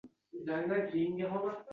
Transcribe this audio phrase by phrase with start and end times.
[0.03, 1.53] Hech kim bilan ishim yo‘g‘idi